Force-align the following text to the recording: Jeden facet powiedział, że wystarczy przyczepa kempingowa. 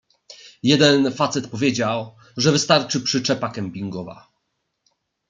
Jeden 0.63 1.11
facet 1.13 1.47
powiedział, 1.51 2.15
że 2.37 2.51
wystarczy 2.51 3.01
przyczepa 3.01 3.49
kempingowa. 3.49 4.31